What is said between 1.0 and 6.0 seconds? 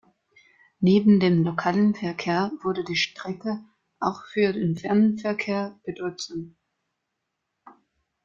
dem lokalen Verkehr wurde die Strecke auch für den Fernverkehr